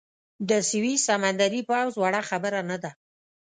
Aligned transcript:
د 0.49 0.51
سویس 0.69 0.99
سمندري 1.09 1.61
پوځ 1.69 1.93
وړه 1.97 2.21
خبره 2.29 2.61
نه 2.69 2.77
ده. 2.83 2.91